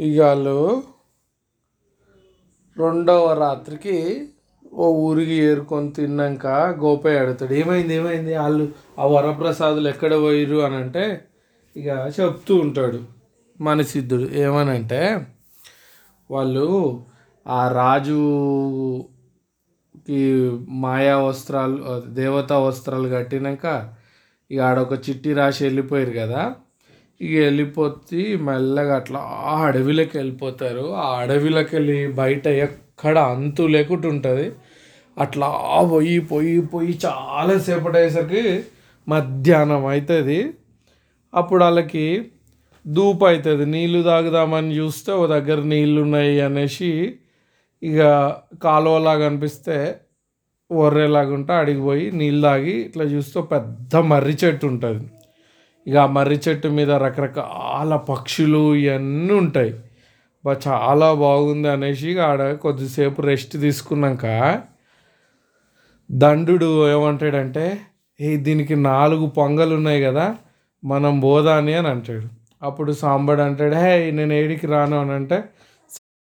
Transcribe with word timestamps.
ఇక 0.00 0.18
వాళ్ళు 0.22 0.56
రెండవ 2.76 3.24
రాత్రికి 3.40 3.96
ఓ 4.76 4.84
ఊరికి 5.06 5.36
ఏరుకొని 5.46 5.88
తిన్నాక 5.92 6.46
గోపయ్య 6.82 7.22
అడుగుతాడు 7.22 7.54
ఏమైంది 7.60 7.94
ఏమైంది? 7.94 8.32
వాళ్ళు 8.42 8.64
ఆ 8.98 9.04
వరప్రసాదులు 9.14 9.88
ఎక్కడ 9.92 10.12
పోయిరు 10.22 10.58
అని 10.66 10.76
అంటే 10.82 11.04
ఇక 11.76 11.88
చెప్తూ 12.18 12.52
ఉంటాడు 12.64 13.00
మన 13.58 13.80
సిద్ధుడు 13.92 14.26
ఏమనంటే 14.44 15.00
వాళ్ళు 16.30 16.66
ఆ 17.46 17.60
రాజుకి 17.78 19.10
మాయా 20.82 21.16
వస్త్రాలు 21.24 21.76
దేవతా 22.18 22.56
వస్త్రాలు 22.66 23.08
కట్టినాక 23.16 23.64
ఇక 24.50 24.60
ఆడొక 24.68 24.94
చిట్టి 25.06 25.30
రాసి 25.32 25.60
వెళ్ళిపోయారు 25.64 26.12
కదా. 26.20 26.42
ఇక 27.20 27.32
వెళ్ళిపోతే 27.44 28.20
మెల్లగా 28.48 28.94
అట్లా 29.00 29.20
అడవిలోకి 29.66 30.14
వెళ్ళిపోతారు. 30.18 30.84
ఆ 31.04 31.06
అడవిలోకి 31.22 31.72
వెళ్ళి 31.76 31.98
బయట 32.20 32.46
ఎక్కడ 32.66 33.16
అంతు 33.34 33.62
లేకుండా 33.76 34.08
ఉంటుంది. 34.14 34.46
అట్లా 35.16 35.48
పోయి 35.90 36.16
పోయి 36.32 36.54
పోయి 36.72 36.92
చాలాసేపటి 37.04 37.98
అయ్యేసరికి 38.00 38.44
మధ్యాహ్నం 39.06 39.84
అవుతుంది 39.92 40.38
అప్పుడు 41.32 41.62
వాళ్ళకి 41.64 42.06
దూపు 42.84 43.24
అవుతుంది 43.30 43.64
నీళ్ళు 43.74 44.00
తాగుదామని 44.02 44.70
చూస్తే 44.78 45.10
ఓ 45.12 45.24
దగ్గర 45.26 45.60
నీళ్ళు 45.72 45.98
ఉన్నాయి 46.06 46.36
అనేసి 46.40 46.90
ఇక 47.82 48.00
కాలువలాగా 48.62 49.24
అనిపిస్తే 49.30 49.76
ఒర్రేలాగా 50.70 51.32
ఉంటే 51.38 51.52
అడిగిపోయి 51.62 52.04
నీళ్ళు 52.20 52.42
తాగి 52.48 52.74
ఇట్లా 52.88 53.04
చూస్తే 53.14 53.40
పెద్ద 53.52 53.96
మర్రి 54.10 54.34
చెట్టు 54.42 54.66
ఉంటుంది. 54.66 55.04
ఇక 55.86 55.96
ఆ 55.96 56.06
మర్రి 56.06 56.38
చెట్టు 56.48 56.68
మీద 56.68 56.90
రకరకాల 57.04 57.96
పక్షులు 58.08 58.74
ఇవన్నీ 58.74 59.34
ఉంటాయి. 59.34 59.72
బా 60.44 60.52
చాలా 60.66 61.08
బాగుంది 61.14 61.68
అనేసి 61.68 62.06
ఇక 62.10 62.20
ఆడ 62.20 62.42
కొద్దిసేపు 62.56 63.20
రెస్ట్ 63.22 63.54
తీసుకున్నాక 63.60 64.26
దండు 66.10 66.54
ఏమంటాడంటే 66.88 67.64
ఏ 68.20 68.30
దీనికి 68.36 68.76
నాలుగు 68.82 69.26
పొంగలు 69.30 69.74
ఉన్నాయి 69.74 70.00
కదా 70.02 70.26
మనం 70.82 71.20
పోదాని 71.20 71.74
అని 71.74 71.88
అంటాడు. 71.88 72.28
అప్పుడు 72.62 72.92
సాంబడు 72.92 73.42
అంటాడు 73.42 73.74
హే 73.74 74.10
నేను 74.10 74.34
ఏడికి 74.34 74.66
రాను 74.66 74.96
అని 75.00 75.12
అంటే 75.12 75.38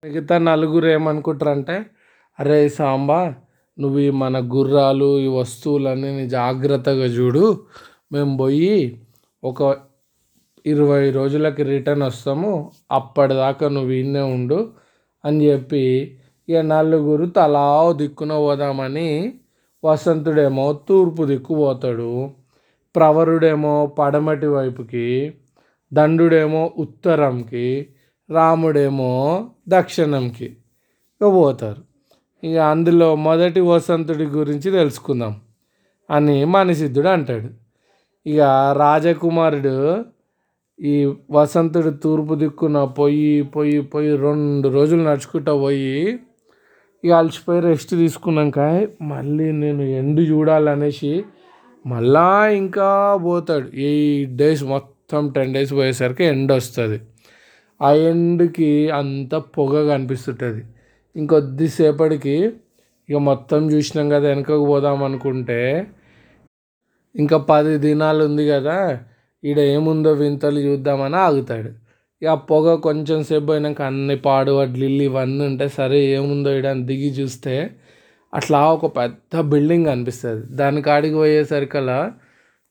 మిగతా 0.03 0.38
నలుగురు 0.39 0.88
ఏమనుకుంటారంటే 0.88 1.75
అరే 2.39 2.67
సాంబా 2.69 3.19
నువ్వు 3.77 3.99
ఈ 3.99 4.09
మన 4.09 4.38
గుర్రాలు 4.53 5.19
ఈ 5.19 5.27
వస్తువులన్నీ 5.27 6.27
జాగ్రత్తగా 6.27 7.05
చూడు 7.17 7.43
మేము 8.13 8.38
పోయి 8.38 8.73
ఒక 9.44 9.78
ఇరవై 10.66 11.11
రోజులకి 11.11 11.64
రిటర్న్ 11.64 12.03
వస్తాము 12.03 12.72
అప్పటిదాకా 12.92 13.70
నువ్వు 13.70 13.92
ఈయనే 13.92 14.22
ఉండు 14.22 14.70
అని 15.25 15.45
చెప్పి 15.45 16.17
ఇక 16.50 16.58
నలుగురు 16.58 17.25
తలా 17.25 17.94
దిక్కున 17.94 18.33
పోదామని 18.38 19.33
వసంతుడేమో 19.83 20.73
తూర్పు 20.73 21.23
దిక్కు 21.23 21.56
పోతాడు 21.56 22.30
ప్రవరుడేమో 22.95 23.88
పడమటి 23.88 24.48
వైపుకి 24.48 25.33
దండుడేమో 25.94 26.73
ఉత్తరంకి 26.78 27.88
రాముడేమో 28.30 29.11
దక్షిణంకి 29.70 30.45
ఇక 31.22 31.28
పోతారు. 31.28 31.81
ఇక 32.44 32.58
అందులో 32.58 33.16
మొదటి 33.16 33.59
వసంతుడి 33.61 34.23
గురించి 34.23 34.72
తెలుసుకుందాం 34.72 35.42
అని 36.09 36.45
మణిసిద్ధుడు 36.45 37.08
అంటాడు. 37.08 37.61
ఇక 38.25 38.39
రాజకుమారుడు 38.77 39.75
ఈ 40.80 40.95
వసంతుడు 41.31 41.89
తూర్పు 42.03 42.33
దిక్కున 42.33 42.83
పోయి 42.83 43.41
పోయి 43.55 43.81
పోయి 43.81 44.16
రెండు 44.16 44.67
రోజులు 44.67 45.03
నడుచుకుంటా 45.03 45.53
పోయి 45.53 46.19
ఇక 47.03 47.11
అలసిపోయి 47.11 47.61
రెస్ట్ 47.61 47.94
తీసుకున్నాక 47.95 48.59
మళ్ళీ 49.02 49.52
నేను 49.52 49.83
ఎండు 49.83 50.22
చూడాలనేసి 50.22 51.23
మళ్ళా 51.86 52.48
ఇంకా 52.48 52.89
పోతాడు. 53.23 53.67
ఎయిట్ 53.76 54.36
డేస్ 54.36 54.64
మొత్తం 54.64 55.30
టెన్ 55.32 55.53
డేస్ 55.53 55.73
పోయేసరికి 55.73 56.23
ఎండ్ 56.23 56.52
వస్తుంది. 56.52 57.02
ఆ 57.82 57.92
ఎండ్కి 58.09 58.71
అంత 58.92 59.36
పొగ 59.36 59.73
కనిపిస్తుంటుంది. 59.88 60.61
ఇంకొద్దిసేపటికి 61.15 62.36
ఇక 63.09 63.17
మొత్తం 63.17 63.61
చూసినాం 63.71 64.09
కదా 64.09 64.26
వెనకకు 64.30 64.65
పోదాం 64.65 65.03
అనుకుంటే 65.03 65.59
ఇంకా 67.16 67.38
పది 67.52 67.73
దినాలు 67.86 68.22
ఉంది 68.30 68.44
కదా 68.54 68.76
ఈడ 69.44 69.60
ఏముందో 69.76 70.11
వింతలు 70.23 70.60
చూద్దామని 70.67 71.17
ఆగుతాడు. 71.27 71.72
ఇక 72.22 72.30
ఆ 72.36 72.38
పొగ 72.49 72.73
కొంచెం 72.88 73.20
సేపు 73.30 73.45
పోయినాక 73.45 73.82
అన్ని 73.92 74.16
పాడువడ్లు 74.27 74.83
ఇల్లు 74.89 75.04
ఇవన్నీ 75.10 75.44
ఉంటాయి 75.52 75.71
సరే 75.80 76.00
ఏముందో 76.17 76.50
ఈడ 76.58 76.67
అని 76.76 76.83
దిగి 76.89 77.10
చూస్తే 77.20 77.55
అట్లా 78.33 78.60
ఒక 78.76 78.88
పెద్ద 78.98 79.42
బిల్డింగ్ 79.54 79.88
కనిపిస్తుంది 79.92 80.44
దాని 80.60 80.82
కాడికి 80.89 81.16
పోయేసరికల్లా 81.16 82.00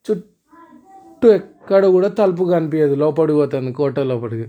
చుట్టూ 0.06 1.29
ఎక్కడ 1.39 1.83
కూడా 1.97 2.09
తలుపు 2.21 2.45
కనిపించదు 2.55 2.95
లోపలికి 3.03 3.39
పోతుంది 3.41 3.73
కోట 3.81 4.00
లోపలికి 4.12 4.47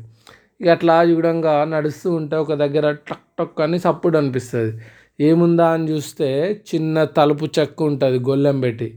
ఇక 0.61 0.69
అట్లా 0.75 0.95
చూడంగా 1.11 1.53
నడుస్తూ 1.73 2.07
ఉంటే 2.19 2.35
ఒక 2.43 2.53
దగ్గర 2.63 2.85
టక్ 3.09 3.25
టక్ 3.39 3.61
అని 3.65 3.77
సప్పుడు 3.85 4.15
అనిపిస్తుంది. 4.17 4.71
ఏముందా 5.19 5.67
అని 5.75 5.85
చూస్తే 5.91 6.27
చిన్న 6.69 7.03
తలుపు 7.17 7.45
చెక్కు 7.57 7.83
ఉంటుంది 7.91 8.17
గొల్లెం 8.29 8.57
పెట్టి. 8.65 8.89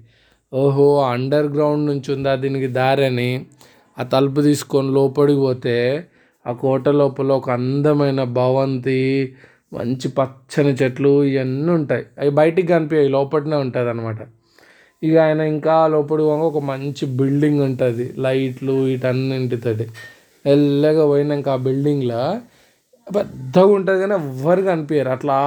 ఓహో 0.55 0.87
అండర్ 1.13 1.49
గ్రౌండ్ 1.55 1.85
నుంచి 1.91 2.09
ఉందా 2.15 2.33
దీనికి 2.37 2.69
దారని 2.79 3.31
ఆ 3.97 4.03
తలుపు 4.13 4.41
తీసుకొని 4.41 4.91
లోపలికి 4.93 5.41
పోతే 5.41 5.77
ఆ 6.47 6.53
కోట 6.63 6.87
లోపల 7.01 7.33
ఒక 7.41 7.49
అందమైన 7.51 8.21
భవంతి 8.39 9.01
మంచి 9.75 10.09
పచ్చని 10.19 10.73
చెట్లు 10.81 11.13
ఇవన్నీ 11.31 11.71
ఉంటాయి. 11.73 12.05
అవి 12.21 12.31
బయటికి 12.41 12.69
కనిపించాయి 12.69 13.11
లోపలనే 13.17 13.57
ఉంటుంది 13.57 13.91
అనమాట 13.91 14.21
ఇక 15.03 15.15
ఆయన 15.27 15.41
ఇంకా 15.55 15.75
లోపలికి 15.95 16.29
పోగా 16.29 16.45
ఒక 16.53 16.61
మంచి 16.73 17.05
బిల్డింగ్ 17.19 17.61
ఉంటుంది 17.69 18.07
లైట్లు 18.25 18.75
వీటన్నింటితోటి. 18.87 19.87
ఎల్లగా 20.45 21.05
పోయినాక 21.07 21.49
ఆ 21.57 21.59
బిల్డింగ్లో 21.67 22.23
పెద్దగా 23.07 23.71
ఉంటుంది 23.79 23.99
కానీ 24.03 24.15
ఎవ్వరు 24.23 24.63
కనిపించారు. 24.71 25.11
అట్లా 25.17 25.39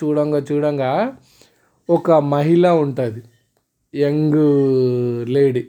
చూడంగా 0.00 0.40
చూడంగా 0.50 0.92
ఒక 1.88 2.10
మహిళ 2.34 2.66
ఉంటుంది. 2.84 3.20
Young 3.96 4.42
lady. 5.28 5.66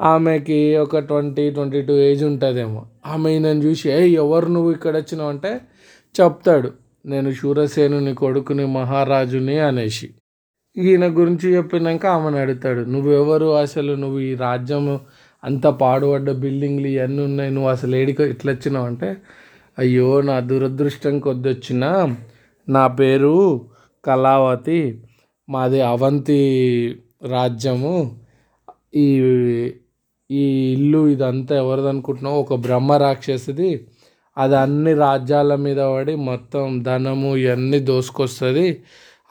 ఆమెకి 0.00 0.76
ఒక 0.76 0.98
ట్వంటీ 0.98 1.50
ట్వంటీ 1.50 1.82
టూ 1.82 1.92
ఏజ్ 1.92 2.24
ఉంటుందేమో. 2.24 2.86
ఆమె 3.06 3.30
ఈయనను 3.30 3.60
చూసి 3.60 3.90
ఏ 3.90 4.08
ఎవరు 4.08 4.46
నువ్వు 4.46 4.72
ఇక్కడ 4.72 4.96
వచ్చినావు? 4.96 5.28
అంటే 5.28 5.60
చెప్తాడు. 6.20 6.72
నేను 7.06 7.30
శూరసేనుని 7.30 8.14
కొడుకుని 8.14 8.66
మహారాజుని 8.66 9.58
అనేసి. 9.58 10.10
ఈయన 10.76 11.06
గురించి 11.06 11.56
చెప్పినాక 11.56 12.06
ఆమెను 12.06 12.36
అడుగుతాడు. 12.36 12.80
నువ్వెవరు 12.80 13.56
అసలు? 13.56 13.94
నువ్వు 13.94 14.20
ఈ 14.20 14.34
రాజ్యం 14.34 15.00
అంత 15.44 15.66
పాడుపడ్డ 15.66 16.30
బిల్డింగ్లు 16.30 16.86
ఇవన్నీ 16.86 17.22
ఉన్నాయి. 17.22 17.50
నువ్వు 17.50 17.70
అసలు 17.70 17.96
ఏడికి 17.96 18.22
ఎట్లా 18.22 18.52
వచ్చినావు? 18.52 18.86
అంటే 18.86 19.16
అయ్యో 19.78 20.20
నా 20.20 20.40
దురదృష్టం 20.40 21.18
కొద్ది 21.18 21.48
వచ్చిన 21.48 22.14
నా 22.68 22.86
పేరు 22.86 23.66
కళావతి. 24.04 25.02
మాది 25.50 25.80
అవంతి 25.80 26.40
రాజ్యము. 27.26 27.94
ఈ 28.94 29.06
ఈ 30.30 30.42
ఇల్లు 30.74 31.00
ఇదంతా 31.08 31.56
ఎవరిది 31.56 31.88
అనుకుంటున్నావు 31.88 32.38
ఒక 32.40 32.54
బ్రహ్మ 32.54 32.92
రాక్షసిది. 32.92 33.70
అది 34.38 34.56
అన్ని 34.56 34.94
రాజ్యాల 34.94 35.54
మీద 35.56 35.80
పడి 35.94 36.14
మొత్తం 36.16 36.82
ధనము 36.82 37.36
ఇవన్నీ 37.36 37.78
దోసుకొస్తుంది. 37.80 38.66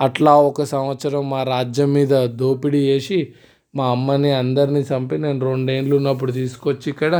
అట్లా 0.01 0.33
ఒక 0.49 0.63
సంవత్సరం 0.63 1.29
మా 1.29 1.43
రాజ్యం 1.43 1.93
మీద 1.93 2.13
దోపిడీ 2.41 2.81
చేసి 2.87 3.19
మా 3.75 3.85
అమ్మని 3.91 4.31
అందరినీ 4.31 4.79
చంపి 4.79 5.17
నేను 5.17 5.39
రెండేళ్ళు 5.45 5.95
ఉన్నప్పుడు 5.95 6.31
తీసుకొచ్చి 6.31 6.87
ఇక్కడ 6.89 7.15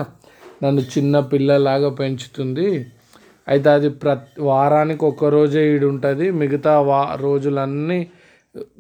నన్ను 0.64 0.82
చిన్న 0.82 1.20
పిల్లలాగా 1.32 1.90
పెంచుతుంది. 1.90 2.70
అయితే 3.48 3.70
అది 3.70 3.90
ప్రతి 3.90 4.42
వారానికి 4.42 5.04
ఒక 5.06 5.26
రోజే 5.26 5.62
ఈడు 5.74 5.88
ఉంటుంది 5.88 6.26
మిగతా 6.32 6.74
వా 6.82 7.02
రోజులన్నీ 7.20 8.00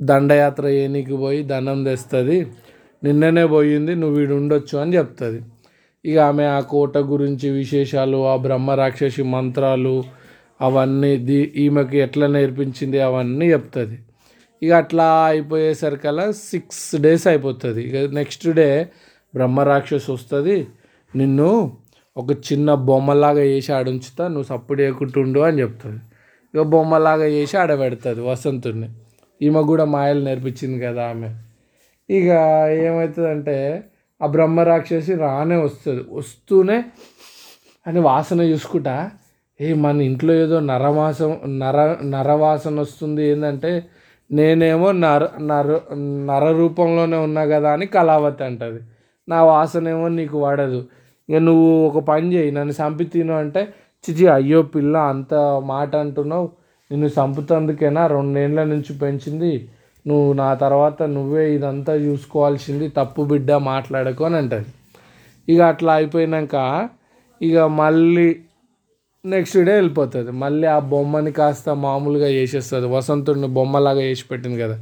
దండయాత్ర 0.10 0.66
ఏనికి 0.83 1.16
పోయి 1.24 1.39
దండం 1.51 1.80
తెస్తుంది. 1.88 2.38
నిన్ననే 3.04 3.45
పోయింది 3.56 3.94
నువ్వు 4.01 4.16
వీడు 4.19 4.33
ఉండొచ్చు 4.42 4.75
అని 4.83 4.94
చెప్తుంది. 4.98 5.39
ఇక 6.06 6.18
ఆమె 6.30 6.45
ఆ 6.57 6.60
కోట 6.74 6.98
గురించి 7.13 7.48
విశేషాలు 7.62 8.19
ఆ 8.31 8.36
బ్రహ్మ 8.45 8.71
రాక్షసి 8.81 9.24
మంత్రాలు 9.36 9.95
అవన్నీ 10.68 11.12
దీ 11.27 11.39
ఈమెకి 11.63 11.98
ఎట్లా 12.06 12.27
నేర్పించింది 12.27 13.00
అవన్నీ 13.07 13.45
చెప్తుంది. 13.54 13.98
ఇక 14.62 14.71
అట్లా 14.83 15.07
అయిపోయేసరికల్లా 15.31 16.25
సిక్స్ 16.50 16.86
డేస్ 17.06 17.25
అయిపోతుంది. 17.31 17.81
ఇక 17.89 17.98
నెక్స్ట్ 18.19 18.48
డే 18.60 18.69
బ్రహ్మ 19.33 19.60
రాక్షసి 19.71 20.10
వస్తుంది 20.12 20.57
నిన్ను 21.13 21.50
ఒక 22.18 22.31
చిన్న 22.48 22.69
బొమ్మలాగా 22.89 23.44
చేసి 23.51 23.71
ఆడుంచుతా 23.77 24.24
నువ్వు 24.33 24.48
సప్పుడు 24.54 24.80
చేయకుంటుండు 24.81 25.39
అని 25.48 25.57
చెప్తుంది. 25.63 26.01
ఇక 26.54 26.63
బొమ్మలాగా 26.74 27.27
చేసి 27.36 27.56
ఆడబెడుతుంది 27.63 28.21
వసంతుడిని 28.30 28.89
ఈమె 29.42 29.62
కూడా 29.62 29.86
మాయలు 29.86 30.22
నేర్పించింది 30.26 30.86
కదా 30.86 31.10
ఆమె. 31.10 31.30
ఇక 32.10 32.30
ఏమవుతుందంటే 32.86 33.58
ఆ 34.22 34.26
బ్రహ్మ 34.26 34.60
రాక్షసి 34.62 35.16
రానే 35.16 35.56
వస్తుంది. 35.56 36.04
వస్తూనే 36.12 36.78
అని 37.88 38.00
వాసన 38.00 38.42
చూసుకుంటా 38.42 39.12
ఏ 39.62 39.74
మన 39.74 40.02
ఇంట్లో 40.02 40.34
ఏదో 40.34 40.60
నరమాసం 40.60 41.32
నర 41.60 41.78
నరవాసన 42.04 42.80
వస్తుంది 42.80 43.24
ఏంటంటే 43.28 43.72
నేనేమో 44.32 44.92
నర 44.92 45.30
నర 45.42 45.68
నర 46.28 46.52
రూపంలోనే 46.52 47.18
ఉన్నా 47.18 47.46
కదా 47.46 47.72
అని 47.72 47.86
కళావతి 47.86 48.44
అంటుంది. 48.44 48.82
నా 49.28 49.44
వాసన 49.44 49.88
ఏమో 49.88 50.08
నీకు 50.08 50.44
పడదు 50.44 50.80
ఇక 51.30 51.38
నువ్వు 51.38 51.88
ఒక 51.88 52.04
పని 52.04 52.34
చేయి 52.36 52.52
నన్ను 52.52 52.74
చంపి 52.74 53.06
తిను 53.06 53.34
అంటే 53.38 53.62
చిచి 54.04 54.28
అయ్యో 54.28 54.62
పిల్ల 54.62 54.98
అంత 54.98 55.34
మాట 55.66 55.96
అంటున్నావు 55.96 56.48
నిన్ను 56.92 57.08
చంపుతందుకేనా 57.08 58.08
రెండేళ్ళ 58.08 58.64
నుంచి 58.64 58.92
పెంచింది. 58.94 59.70
నువ్వు 60.08 60.34
నా 60.34 60.50
తర్వాత 60.54 61.04
నువ్వే 61.04 61.46
ఇదంతా 61.54 61.94
చూసుకోవాల్సింది. 61.96 62.90
తప్పు 62.90 63.22
బిడ్డ 63.22 63.52
మాట్లాడకు 63.52 64.26
అని 64.26 64.36
అంటుంది. 64.36 64.70
ఇక 65.48 65.60
అట్లా 65.62 65.94
అయిపోయినాక 65.94 66.56
ఇక 67.42 67.58
మళ్ళీ 67.58 68.30
నెక్స్ట్ 69.26 69.58
డే 69.58 69.74
వెళ్ళిపోతుంది. 69.76 70.32
మళ్ళీ 70.32 70.68
ఆ 70.68 70.80
బొమ్మని 70.80 71.32
కాస్త 71.32 71.70
మామూలుగా 71.70 72.28
చేసేస్తుంది. 72.28 72.88
వసంతుడిని 72.88 73.48
బొమ్మలాగా 73.48 74.02
చేసి 74.02 74.26
పెట్టింది 74.32 74.60
కదా. 74.62 74.78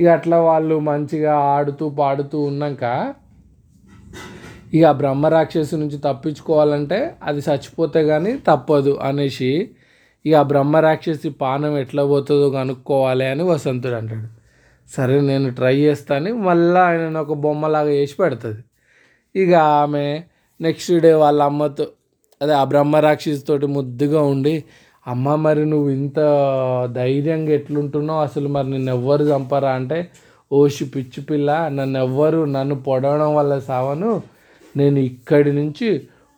ఇక 0.00 0.08
అట్లా 0.08 0.40
వాళ్ళు 0.40 0.78
మంచిగా 0.78 1.34
ఆడుతూ 1.54 1.90
పాడుతూ 1.90 2.38
ఉన్నాక 2.40 2.84
ఇక 4.74 4.90
బ్రహ్మరాక్షసు 4.90 5.76
నుంచి 5.76 5.98
తప్పించుకోవాలంటే 5.98 7.14
అది 7.22 7.38
చచ్చిపోతే 7.38 8.00
కానీ 8.04 8.32
తప్పదు 8.46 8.92
అనేసి 9.02 9.50
ఇక 10.26 10.34
ఆ 10.34 10.42
బ్రహ్మరాక్షసి 10.42 11.30
పానం 11.30 11.78
ఎట్లా 11.78 12.04
పోతుందో 12.04 12.50
కనుక్కోవాలి 12.50 13.26
అని 13.26 13.42
వసంతుడు 13.42 13.94
అంటాడు. 13.94 14.28
సరే 14.90 15.20
నేను 15.20 15.50
ట్రై 15.50 15.76
చేస్తాను 15.76 16.34
మళ్ళీ 16.34 16.80
ఆయన 16.80 17.18
ఒక 17.18 17.32
బొమ్మలాగా 17.32 17.88
చేసి 17.88 18.16
పెడుతుంది. 18.22 18.62
ఇక 19.36 19.54
ఆమె 19.54 20.22
నెక్స్ట్ 20.60 20.92
డే 21.00 21.12
వాళ్ళ 21.14 21.42
అమ్మతో 21.42 21.86
అదే 22.42 22.52
ఆ 22.52 22.64
బ్రహ్మరాక్షసి 22.64 23.42
తోటి 23.48 23.66
ముద్దుగా 23.66 24.22
ఉండి 24.22 24.64
అమ్మ 25.06 25.34
మరి 25.34 25.66
నువ్వు 25.66 25.90
ఇంత 25.90 26.18
ధైర్యంగా 26.92 27.52
ఎట్లుంటున్నావు? 27.52 28.20
అసలు 28.20 28.48
మరి 28.48 28.70
నిన్ను 28.70 28.92
ఎవ్వరు 28.92 29.24
చంపరా? 29.24 29.70
అంటే 29.70 30.08
ఓషి 30.52 30.84
పిచ్చి 30.84 31.20
పిల్ల 31.22 31.68
నన్ను 31.68 31.98
ఎవ్వరు 31.98 32.44
నన్ను 32.44 32.74
పొడవడం 32.74 33.34
వల్ల 33.34 33.58
సావను. 33.58 34.22
నేను 34.76 34.98
ఇక్కడి 34.98 35.52
నుంచి 35.52 35.88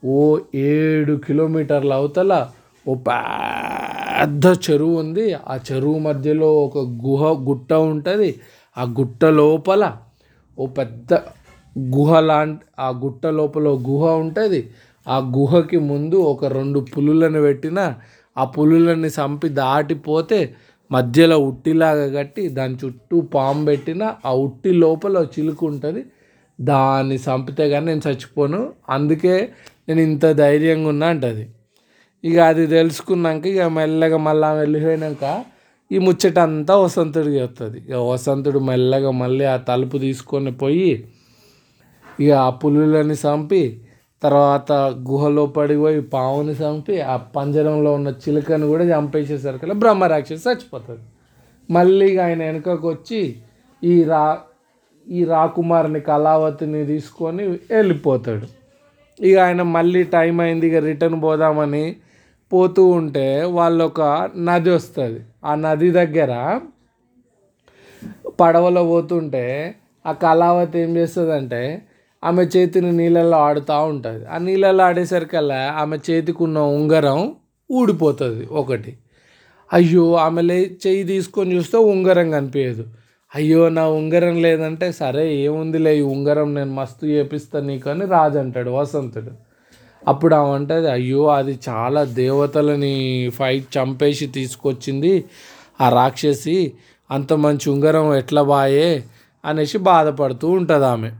ఓ 0.05 0.38
ఏడు 0.55 1.12
కిలోమీటర్ల 1.26 1.93
అవతల 1.93 2.33
ఓ 2.90 2.94
పెద్ద 2.94 4.46
చెరువు 4.66 4.94
ఉంది. 5.00 5.25
ఆ 5.48 5.54
చెరువు 5.69 5.98
మధ్యలో 5.98 6.48
ఒక 6.66 6.78
గుహ 7.06 7.22
గుట్ట 7.48 7.72
ఉంటుంది. 7.72 8.31
ఆ 8.76 8.82
గుట్ట 8.98 9.25
లోపల 9.40 9.82
ఓ 10.58 10.66
పెద్ద 10.78 11.10
గుహ 11.96 12.20
లాంటి 12.20 12.64
ఆ 12.78 12.88
గుట్ట 13.04 13.26
లోపల 13.38 13.69
గుహ 13.88 14.04
ఉంటుంది. 14.22 14.60
ఆ 15.08 15.16
గుహకి 15.37 15.78
ముందు 15.90 16.16
ఒక 16.32 16.44
రెండు 16.44 16.81
పులులను 16.92 17.40
పెట్టిన 17.40 17.81
ఆ 18.37 18.44
పులులని 18.44 19.08
చంపి 19.08 19.48
దాటిపోతే 19.48 20.40
మధ్యలో 20.90 21.37
ఉట్టిలాగా 21.38 22.06
కట్టి 22.19 22.48
దాని 22.48 22.76
చుట్టూ 22.84 23.20
పాము 23.34 23.64
పెట్టిన 23.64 24.02
ఆ 24.26 24.32
ఉట్టి 24.46 24.70
లోపల 24.72 25.26
చిలుకు 25.34 25.66
ఉంటుంది. 25.66 26.02
దాన్ని 26.60 27.16
చంపితే 27.16 27.64
కానీ 27.70 27.87
నేను 27.87 28.02
చచ్చిపోను. 28.08 28.60
అందుకే 28.88 29.34
నేను 29.88 30.00
ఇంత 30.00 30.26
ధైర్యంగా 30.32 30.88
ఉన్నా 30.88 31.06
అంటది. 31.06 31.44
ఇక 32.25 32.38
అది 32.38 32.67
తెలుసుకున్నాక 32.67 33.46
ఇక 33.46 33.62
మెల్లగా 33.62 34.17
మళ్ళా 34.17 34.52
వెళ్ళిపోయినాక 34.52 35.44
ఈ 35.90 35.99
ముచ్చట 35.99 36.38
అంతా 36.38 36.75
వసంతుడికి 36.76 37.38
వస్తుంది 37.43 37.78
ఇక 37.78 37.94
వసంతుడు 37.94 38.58
మెల్లగా 38.58 39.11
మళ్ళీ 39.11 39.44
ఆ 39.44 39.56
తలుపు 39.56 39.99
తీసుకొని 39.99 40.52
పోయి 40.52 40.90
ఇక 42.20 42.31
ఆ 42.32 42.50
పులులని 42.50 43.14
చంపి 43.14 43.62
తర్వాత 44.22 44.72
గుహలో 45.08 45.46
పడిపోయి 45.46 46.00
పావుని 46.00 46.52
చంపి 46.52 47.00
ఆ 47.00 47.17
పంజరంలో 47.37 47.94
ఉన్న 47.94 48.08
చిలుకని 48.23 48.66
కూడా 48.66 48.84
చంపేసేసరికి 48.84 49.75
బ్రహ్మరాక్షసి 49.75 50.49
చచ్చిపోతుంది. 50.49 51.05
మళ్ళీ 51.70 52.06
ఇక 52.12 52.20
ఆయన 52.20 52.40
వెనుకకు 52.43 52.88
వచ్చి 52.88 53.20
ఈ 53.82 54.05
రా 54.05 54.23
ఈ 55.06 55.25
రాకుమారిని 55.25 56.00
కళావతిని 56.00 56.87
తీసుకొని 56.87 57.44
వెళ్ళిపోతాడు. 57.70 58.46
ఇక 59.19 59.38
ఆయన 59.38 59.62
మళ్ళీ 59.62 60.02
టైం 60.02 60.40
అయింది 60.40 60.66
ఇక 60.66 60.75
రిటర్న్ 60.75 61.23
పోదామని 61.23 61.84
పోతూ 62.52 62.82
ఉంటే 62.99 63.26
వాళ్ళు 63.44 63.85
ఒక 63.85 64.00
నది 64.49 64.70
వస్తుంది. 64.70 65.20
ఆ 65.44 65.55
నది 65.55 65.91
దగ్గర 65.91 66.32
పడవలో 68.41 68.82
పోతుంటే 68.85 69.44
ఆ 70.06 70.12
కళావతి 70.12 70.79
ఏం 70.79 70.97
చేస్తుందంటే 70.97 71.62
ఆమె 72.23 72.43
చేతిని 72.44 72.93
నీళ్ళల్లో 72.93 73.38
ఆడుతూ 73.38 73.76
ఉంటుంది. 73.85 74.25
ఆ 74.26 74.38
నీళ్ళల్లో 74.38 74.85
ఆడేసరికల్లా 74.85 75.61
ఆమె 75.82 75.97
చేతికి 76.08 76.43
ఉన్న 76.43 76.58
ఉంగరం 76.79 77.20
ఊడిపోతుంది 77.70 78.44
ఒకటి. 78.61 78.93
అయ్యో 79.73 80.05
ఆమె 80.17 80.43
లే 80.43 80.56
చెయ్యి 80.87 81.05
తీసుకొని 81.05 81.50
చూస్తే 81.56 81.79
ఉంగరం 81.93 82.31
కనిపించదు 82.31 82.85
అయ్యో 83.35 83.69
నా 83.69 83.85
ఉంగరం 83.99 84.37
లేదంటే 84.43 84.93
సరే 84.93 85.25
ఏముందిలే 85.35 85.93
ఈ 85.99 86.02
ఉంగరం 86.14 86.49
నేను 86.55 86.73
మస్తు 86.75 87.05
చేపిస్తాను 87.06 87.67
నీకు 87.67 87.91
అని 87.91 88.05
రాజు 88.06 88.38
అంటాడు 88.38 88.70
వసంతుడు. 88.70 89.32
అప్పుడు 90.08 90.35
ఆమె 90.35 90.75
అయ్యో 90.88 91.26
అది 91.29 91.58
చాలా 91.69 92.05
దేవతలని 92.05 92.94
ఫైట్ 93.38 93.79
చంపేసి 93.79 94.26
తీసుకొచ్చింది 94.26 95.12
ఆ 95.81 95.88
రాక్షసి. 95.88 96.73
అంత 97.11 97.32
మంచి 97.32 97.70
ఉంగరం 97.70 98.14
ఎట్లా 98.14 98.43
బాయే? 98.43 98.91
అనేసి 99.44 99.79
బాధపడుతూ 99.79 100.49
ఉంటుంది 100.49 100.85
ఆమె. 100.85 101.11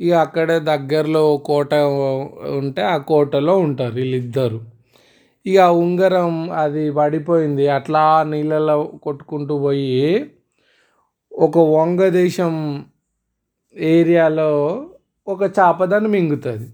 ఇక 0.00 0.12
అక్కడే 0.14 0.58
దగ్గరలో 0.60 1.36
కోట 1.36 1.74
ఉంటే 2.58 2.82
ఆ 2.82 2.96
కోటలో 2.96 3.56
ఉంటారు 3.58 3.94
వీళ్ళిద్దరు. 3.94 4.60
ఇక 5.46 5.58
ఆ 5.58 5.70
ఉంగరం 5.70 6.50
అది 6.52 6.90
పడిపోయింది. 6.90 7.68
అట్లా 7.68 8.22
నీళ్ళలో 8.22 8.76
కొట్టుకుంటూ 9.02 9.58
పోయి 9.58 10.30
ఒక 11.32 11.58
వంగదేశం 11.58 12.54
ఏరియాలో 13.76 14.50
ఒక 15.26 15.42
చేప 15.58 15.84
దాన్ని 15.84 16.08
మింగుతుంది. 16.08 16.68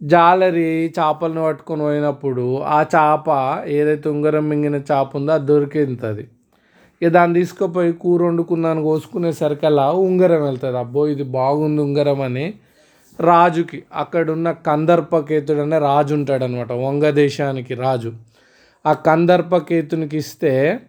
జాలరి 0.00 0.92
చేపలను 0.98 1.42
పట్టుకొని 1.44 1.82
పోయినప్పుడు 1.82 2.44
ఆ 2.76 2.78
చేప 2.82 3.28
ఏదైతే 3.66 4.08
ఉంగరం 4.08 4.48
మింగిన 4.48 4.76
చేప 4.90 5.10
ఉందో 5.16 5.32
అది 5.32 5.46
దొరికింది 5.46 6.24
ఇక 7.02 7.08
దాన్ని 7.08 7.34
తీసుకుపోయి 7.40 7.92
కూర 7.92 8.22
వండుకుందాన్ని 8.22 8.82
కోసుకునేసరికల్లా 8.82 9.92
ఉంగరం 9.92 10.42
వెళ్తుంది. 10.44 10.76
అబ్బో 10.76 11.06
ఇది 11.06 11.22
బాగుంది 11.22 11.80
ఉంగరం 11.82 12.20
అని 12.20 12.46
రాజుకి 13.20 13.82
అక్కడున్న 13.94 14.50
కందర్పకేతుడు 14.66 15.60
అనే 15.60 15.78
రాజు 15.78 16.14
ఉంటాడు 16.14 16.44
అనమాట 16.44 16.72
వంగదేశానికి 16.72 17.74
రాజు. 17.74 18.12
ఆ 18.86 18.92
కందర్పకేతునికి 18.92 20.16
ఇస్తే 20.16 20.80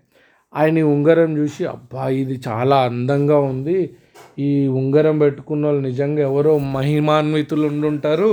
ఆయన 0.55 0.81
ఉంగరం 0.81 1.38
చూసి 1.38 1.65
అబ్బా 1.65 2.07
ఇది 2.09 2.41
చాలా 2.47 2.77
అందంగా 2.77 3.39
ఉంది. 3.39 3.89
ఈ 4.39 4.67
ఉంగరం 4.67 5.19
పెట్టుకున్న 5.19 5.65
వాళ్ళు 5.65 5.81
నిజంగా 5.81 6.21
ఎవరో 6.21 6.57
మహిమాన్వితులు 6.57 7.67
ఉండుంటారు. 7.67 8.31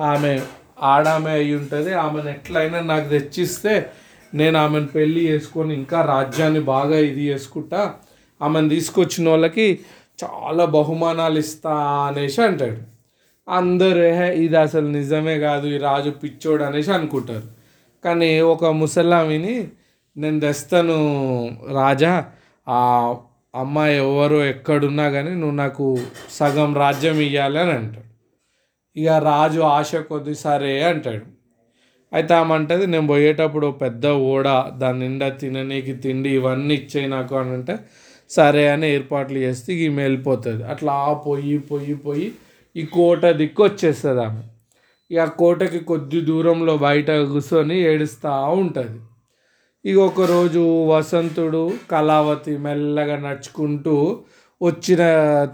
ఆమె 0.00 0.40
ఆడామె 0.82 1.30
అయి 1.30 1.54
ఉంటుంది. 1.54 1.94
ఆమెను 1.94 2.28
ఎట్లయినా 2.28 2.80
నాకు 2.80 3.08
తెచ్చిస్తే 3.08 3.90
నేను 4.34 4.58
ఆమెను 4.58 4.86
పెళ్ళి 4.86 5.28
చేసుకొని 5.28 5.74
ఇంకా 5.74 6.02
రాజ్యాన్ని 6.02 6.60
బాగా 6.60 6.98
ఇది 6.98 7.20
చేసుకుంటా. 7.20 7.94
ఆమెను 8.42 8.68
తీసుకొచ్చిన 8.68 9.28
వాళ్ళకి 9.28 9.80
చాలా 10.24 10.64
బహుమానాలు 10.64 11.38
ఇస్తా 11.38 11.74
అనేసి 12.08 12.42
అంటాడు. 12.42 12.76
అందరూ 13.48 14.04
ఇది 14.34 14.56
అసలు 14.56 14.86
నిజమే 14.86 15.38
కాదు 15.38 15.66
ఈ 15.66 15.78
రాజు 15.78 16.10
పిచ్చోడు 16.10 16.64
అనేసి 16.64 16.90
అనుకుంటారు. 16.90 17.48
కానీ 18.04 18.40
ఒక 18.40 18.64
ముసలామిని 18.64 19.68
నేను 20.16 20.40
తెస్తాను 20.40 20.96
రాజా 21.72 22.26
ఆ 22.68 23.16
అమ్మాయి 23.54 23.96
ఎవరు 23.96 24.36
ఎక్కడున్నా 24.36 25.10
కానీ 25.10 25.30
నువ్వు 25.30 25.56
నాకు 25.56 25.98
సగం 26.30 26.74
రాజ్యం 26.74 27.20
ఇవ్వాలి 27.20 27.58
అని 27.58 27.70
అంటాడు. 27.70 28.06
ఇక 28.96 29.08
రాజు 29.30 29.60
ఆశ 29.76 29.90
కొద్ది 30.10 30.34
సరే 30.44 30.72
అంటాడు. 30.90 31.26
అయితే 32.12 32.32
ఆమె 32.40 32.52
అంటది 32.54 32.84
నేను 32.92 33.06
పోయేటప్పుడు 33.12 33.66
ఓ 33.70 33.72
పెద్ద 33.84 34.06
ఓడ 34.32 34.48
దాని 34.82 34.98
నిండా 35.04 35.28
తిననీకి 35.40 35.94
తిండి 36.04 36.30
ఇవన్నీ 36.38 36.74
ఇచ్చేయి 36.80 37.08
నాకు 37.14 37.34
అని 37.40 37.52
అంటే 37.56 37.74
సరే 38.30 38.62
అని 38.74 38.86
ఏర్పాట్లు 38.96 39.38
చేస్తే 39.38 39.70
ఈమె 39.86 40.00
వెళ్ళిపోతుంది. 40.02 40.62
అట్లా 40.72 40.94
పోయి 41.26 41.56
పోయి 41.70 41.94
పోయి 42.06 42.28
ఈ 42.76 42.84
కోట 42.96 43.26
దిక్కు 43.40 43.62
వచ్చేస్తుంది 43.68 44.22
ఆమె. 44.26 44.42
ఇక 45.10 45.26
కోటకి 45.42 45.80
కొద్ది 45.90 46.20
దూరంలో 46.30 46.74
బయట 46.86 47.10
కూర్చొని 47.32 47.76
ఏడుస్తూ 47.90 48.32
ఉంటుంది. 48.62 48.98
ఇక 49.84 49.98
ఒకరోజు 50.10 50.62
వసంతుడు 50.92 51.62
కళావతి 51.92 52.54
మెల్లగా 52.64 53.16
నడుచుకుంటూ 53.26 53.94
వచ్చిన 54.60 55.02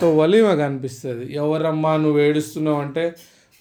తోవలి 0.03 0.39
ఈమె 0.43 0.55
కనిపిస్తుంది. 0.65 1.25
ఎవరమ్మా 1.43 1.93
నువ్వు 2.05 2.21
ఏడుస్తున్నావు 2.27 2.81
అంటే 2.87 3.05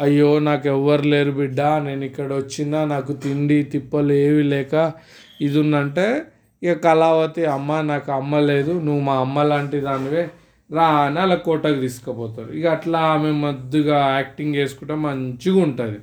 అయ్యో 0.03 0.29
నాకు 0.39 0.65
ఎవ్వరు 0.75 1.05
లేరు 1.13 1.31
బిడ్డ. 1.31 1.61
నేను 1.87 2.03
ఇక్కడ 2.09 2.29
వచ్చినా 2.33 2.79
నాకు 2.85 3.11
తిండి 3.23 3.57
తిప్పలు 3.73 4.13
ఏవి 4.25 4.43
లేక 4.53 4.73
ఇది 5.45 5.57
ఉందంటే 5.63 6.05
ఇక 6.61 6.73
కళావతి 6.85 7.43
అమ్మ 7.55 7.79
నాకు 7.91 8.09
అమ్మ 8.11 8.39
లేదు. 8.51 8.73
నువ్వు 8.85 9.01
మా 9.01 9.15
అమ్మ 9.25 9.43
లాంటి 9.43 9.77
దానివే. 9.81 10.23
రా 10.69 10.87
అని 11.05 11.19
అలా 11.19 11.37
కోటకు 11.45 11.79
తీసుకుపోతారు. 11.79 12.49
ఇక 12.59 12.65
అట్లా 12.67 12.99
ఆమె 13.13 13.31
మద్దుగా 13.45 13.97
యాక్టింగ్ 14.17 14.53
చేసుకుంటే 14.55 14.95
మంచిగా 15.07 15.59
ఉంటుంది 15.63 15.99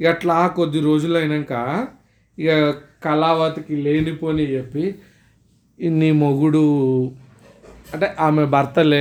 ఇక 0.00 0.06
అట్లా 0.06 0.36
కొద్ది 0.56 0.80
రోజులు 0.80 1.16
అయినాక 1.18 1.52
ఇక 2.38 2.50
కళావతికి 3.04 3.74
లేనిపోని 3.86 4.44
చెప్పి 4.54 4.84
నీ 6.00 6.08
మొగుడు 6.22 6.64
అంటే 7.92 8.06
ఆమె 8.20 8.44
భర్త 8.44 8.78
లే 8.78 9.00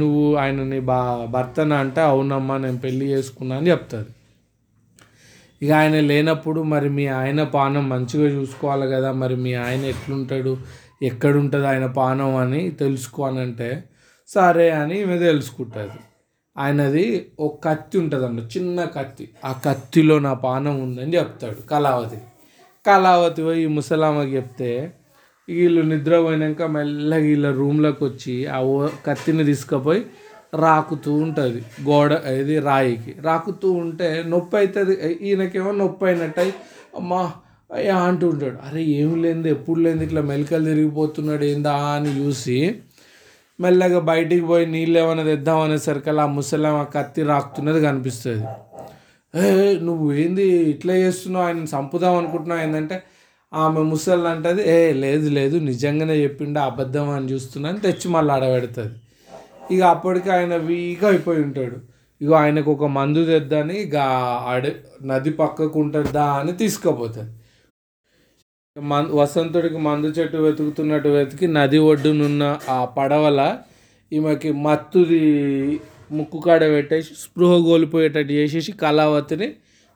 నువ్వు 0.00 0.36
ఆయనని 0.36 0.80
బా 0.80 1.26
భర్తన 1.30 1.72
అంటే 1.72 2.00
అవునమ్మా 2.00 2.58
నేను 2.58 2.78
పెళ్ళి 2.78 3.06
చేసుకున్నా 3.06 3.56
అని 3.56 3.70
చెప్తుంది. 3.70 4.10
ఇక 5.62 5.70
ఆయన 5.72 6.00
లేనప్పుడు 6.00 6.60
మరి 6.62 6.88
మీ 6.88 7.06
ఆయన 7.06 7.42
పానం 7.42 7.88
మంచిగా 7.88 8.26
చూసుకోవాలి 8.28 8.86
కదా 8.90 9.12
మరి 9.12 9.36
మీ 9.36 9.54
ఆయన 9.54 9.84
ఎట్లుంటాడు 9.84 10.58
ఎక్కడుంటుంది 11.02 11.66
ఆయన 11.66 11.86
పానం 11.86 12.36
అని 12.36 12.70
తెలుసుకోనంటే 12.70 13.84
సరే 14.28 14.70
అని 14.70 15.00
ఈమె 15.00 15.18
తెలుసుకుంటుంది. 15.18 15.98
ఆయనది 16.56 17.32
ఒక 17.40 17.68
కత్తి 17.68 17.98
ఉంటుందన్న 17.98 18.38
చిన్న 18.38 18.84
కత్తి. 18.84 19.28
ఆ 19.44 19.52
కత్తిలో 19.64 20.18
నా 20.18 20.32
పానం 20.34 20.82
ఉందని 20.82 21.14
చెప్తాడు 21.14 21.60
కళావతి. 21.70 22.18
కళావతి 22.86 23.42
పోయి 23.42 23.66
ముసలామకి 23.66 24.36
చెప్తే 24.36 24.92
వీళ్ళు 25.48 25.82
నిద్రపోయినాక 25.82 26.62
మెల్లగా 26.62 27.22
వీళ్ళ 27.22 27.50
రూమ్లోకి 27.50 28.04
వచ్చి 28.04 28.46
ఆ 28.46 28.58
ఓ 28.58 28.88
కత్తిని 29.06 29.44
తీసుకుపోయి 29.44 30.02
రాకుతూ 30.54 31.12
ఉంటుంది. 31.14 31.60
గోడ 31.82 32.12
ఇది 32.12 32.58
రాయికి. 32.58 33.14
రాకుతూ 33.20 33.72
ఉంటే 33.72 34.24
నొప్పి 34.26 34.56
అవుతుంది. 34.56 34.94
ఈయనకేమో 35.20 35.70
నొప్పి 35.72 36.04
అయినట్టు 36.06 36.40
అయి 36.40 36.52
అమ్మా 36.96 37.32
అయ్యా 37.72 37.96
అంటూ 37.96 38.28
ఉంటాడు. 38.28 38.58
అరే 38.66 38.82
ఏం 38.82 39.22
లేనిది 39.22 39.50
ఎప్పుడు 39.50 39.80
లేనిది 39.80 40.04
ఇట్లా 40.04 40.20
మెలకలు 40.20 40.64
తిరిగిపోతున్నాడు 40.64 41.44
ఏందా 41.44 41.72
అని 41.72 42.20
చూసి 42.20 42.74
మెల్లగా 43.60 43.98
బయటికి 43.98 44.44
పోయి 44.46 44.66
నీళ్ళు 44.66 44.98
ఏమైనా 44.98 45.22
తెద్దాం 45.22 45.60
అనేసరికి 45.60 46.10
ఆ 46.10 46.26
ముసలాం 46.26 46.74
ఆ 46.74 46.82
కత్తి 46.82 47.22
రాకుతున్నది 47.22 47.80
కనిపిస్తుంది. 47.80 48.44
ఏ 49.34 49.78
నువ్వు 49.78 50.12
ఏంది 50.12 50.42
ఇట్లా 50.42 50.94
చేస్తున్నావు? 50.94 51.46
ఆయన 51.46 51.64
చంపుదాం 51.64 52.16
అనుకుంటున్నావు 52.16 52.60
ఏంటంటే 52.60 53.02
ఆమె 53.52 53.82
ముసలి 53.90 54.26
అంటది 54.30 54.62
ఏ 54.76 54.78
లేదు 55.04 55.28
లేదు 55.28 55.56
నిజంగానే 55.68 56.16
చెప్పిండు 56.22 56.60
అబద్ధం 56.60 57.06
అని 57.16 57.28
చూస్తున్నాను 57.32 57.78
తెచ్చి 57.78 58.08
మళ్ళీ 58.14 58.32
ఆడబెడుతుంది. 58.34 58.94
ఇక 59.74 59.82
అప్పటికి 59.94 60.30
ఆయన 60.30 60.54
వీక్ 60.68 61.04
అయిపోయి 61.04 61.40
ఉంటాడు. 61.46 61.78
ఇక 62.20 62.30
ఆయనకు 62.32 62.70
ఒక 62.72 62.86
మందు 62.98 63.22
తెద్దని 63.26 63.76
ఇక 63.86 63.96
అడ 64.52 64.64
నది 65.02 65.32
పక్కకు 65.40 65.76
ఉంటుందా 65.78 66.24
అని 66.40 66.52
తీసుకుపోతుంది. 66.52 67.32
మన్ 68.76 69.08
వసంతుడికి 69.20 69.78
మందు 69.88 70.08
చెట్టు 70.08 70.38
వెతుకుతున్నట్టు 70.46 71.08
వెతికి 71.08 71.46
నది 71.58 71.78
ఒడ్డునున్న 71.90 72.44
ఆ 72.68 72.78
పడవల 72.96 73.40
ఈమెకి 74.12 74.50
మత్తుది 74.66 75.22
ముక్కు 76.12 76.38
కాడ 76.38 76.62
పెట్టేసి 76.74 77.12
స్పృహ 77.14 77.52
కోల్పోయేటట్టు 77.66 78.32
చేసేసి 78.32 78.72
కళావతిని 78.84 79.48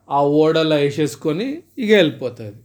ఆ 0.09 0.19
ఓడలో 0.41 0.75
వేసేసుకొని 0.75 1.47
ఇక 1.77 1.89
వెళ్ళిపోతుంది. 1.91 2.59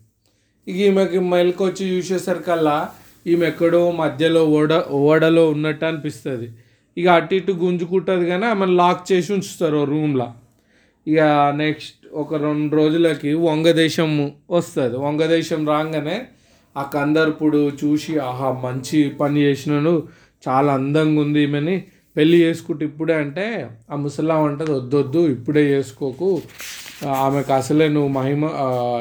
ఇక 0.68 0.76
ఈమెకి 0.76 1.18
మెలకొచ్చి 1.18 1.84
చూసేసరికల్లా 1.90 2.78
ఈమె 3.26 3.46
ఎక్కడో 3.46 3.90
మధ్యలో 3.90 4.44
ఓడ 4.56 4.72
ఓడలో 4.90 5.44
ఉన్నట్టు 5.50 5.84
అనిపిస్తుంది. 5.84 6.48
ఇక 6.96 7.08
అటు 7.08 7.34
ఇటు 7.34 7.52
గుంజుకుంటుంది 7.52 8.24
కానీ 8.26 8.46
ఆమెను 8.46 8.72
లాక్ 8.72 9.12
చేసి 9.12 9.32
ఉంచుతారు 9.32 9.84
రూమ్లో. 9.84 10.28
ఇక 11.06 11.20
నెక్స్ట్ 11.56 12.06
ఒక 12.12 12.34
రెండు 12.42 12.76
రోజులకి 12.76 13.34
వంగదేశం 13.34 14.10
వస్తుంది. 14.50 14.96
వంగదేశం 14.96 15.60
రాగానే 15.68 16.16
ఆ 16.76 16.82
కందర్పుడు 16.94 17.60
చూసి 17.84 18.18
ఆహా 18.18 18.50
మంచి 18.64 18.98
పని 19.20 19.38
చేసినాను. 19.42 19.94
చాలా 20.48 20.72
అందంగా 20.72 21.20
ఉంది 21.20 21.42
ఈమెని. 21.42 21.76
పెళ్ళి 22.16 22.38
చేసుకుంటే 22.42 22.84
ఇప్పుడే 22.84 23.14
అంటే 23.14 23.46
ఆ 23.90 23.96
ముసలాం 23.96 24.44
అంటది 24.44 24.72
వద్దొద్దు 24.72 25.20
ఇప్పుడే 25.28 25.64
చేసుకోకు. 25.74 26.30
ఆమెకు 27.06 27.52
అసలే 27.52 27.88
నువ్వు 27.88 28.08
మహిమ 28.08 28.44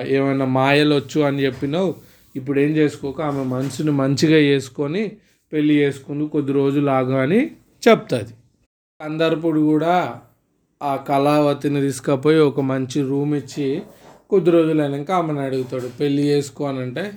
ఏమైనా 0.08 0.46
మాయలు 0.46 0.96
వచ్చు 0.96 1.20
అని 1.22 1.46
చెప్పినావు 1.46 1.96
ఇప్పుడు 2.36 2.60
ఏం 2.60 2.72
చేసుకోక 2.78 3.22
ఆమె 3.22 3.44
మనసుని 3.44 3.92
మంచిగా 3.92 4.38
చేసుకొని 4.38 5.04
పెళ్ళి 5.52 5.74
చేసుకుని 5.74 6.28
కొద్ది 6.28 6.52
రోజులు 6.52 6.90
ఆగు 6.92 7.14
అని 7.14 7.40
చెప్తుంది. 7.88 8.34
అందరిపుడు 9.02 9.60
కూడా 9.60 10.22
ఆ 10.82 10.96
కళావతిని 10.96 11.82
తీసుకుపోయి 11.82 12.40
ఒక 12.40 12.60
మంచి 12.62 13.02
రూమ్ 13.02 13.36
ఇచ్చి 13.36 13.82
కొద్ది 14.30 14.52
రోజులు 14.52 14.82
అయినాక 14.82 15.12
ఆమెను 15.12 15.42
అడుగుతాడు 15.42 15.88
పెళ్ళి 16.00 16.24
చేసుకో 16.24 16.64
అని 16.66 16.80
అంటే 16.80 17.12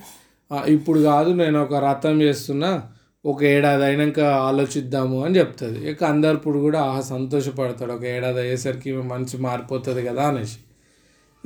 ఇప్పుడు 0.69 1.01
కాదు 1.01 1.31
నేను 1.33 1.63
ఒక 1.63 1.75
రథం 1.75 2.23
చేస్తున్నా 2.23 2.83
ఒక 3.25 3.43
ఏడాది 3.45 3.85
అయినాక 3.85 4.21
ఆలోచిద్దాము 4.21 5.25
అని 5.25 5.35
చెప్తుంది. 5.39 5.91
ఇక 5.91 6.05
అందరిప్పుడు 6.05 6.59
కూడా 6.59 6.81
ఆహా 6.81 7.01
సంతోషపడతాడు 7.01 7.93
ఒక 7.93 8.05
ఏడాది 8.05 8.41
అయ్యేసరికి 8.41 8.93
మంచి 8.93 9.09
మనసు 9.13 9.37
మారిపోతుంది 9.37 10.03
కదా 10.09 10.23
అనేసి. 10.29 10.59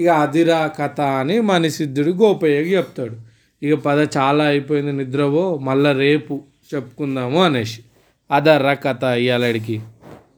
ఇక 0.00 0.08
అదిరా 0.08 0.66
కథ 0.66 1.00
అని 1.00 1.40
మణిసిద్ధుడు 1.40 2.10
గోపయ్యకి 2.10 2.76
చెప్తాడు. 2.76 3.16
ఇక 3.62 3.74
పద 3.74 4.08
చాలా 4.16 4.44
అయిపోయింది 4.44 4.92
నిద్రవో 4.92 5.58
మళ్ళా 5.58 5.92
రేపు 5.92 6.42
చెప్పుకుందాము 6.74 7.44
అనేసి. 7.44 7.80
అదర్రా 8.30 8.74
కథ 8.74 9.04
ఇవాళకి 9.04 9.80